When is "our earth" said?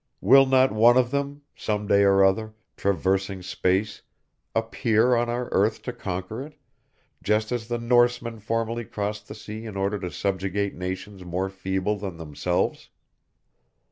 5.29-5.83